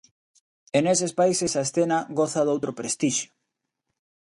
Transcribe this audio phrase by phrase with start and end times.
[0.77, 3.29] E neses países a escena goza doutro prestixio.